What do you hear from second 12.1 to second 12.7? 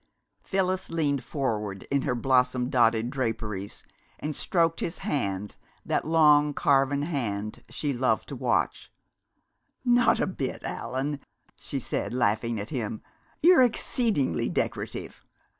laughing at